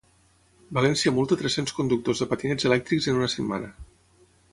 [0.77, 3.71] València multa tres-cents conductors de patinets elèctrics en una setmana.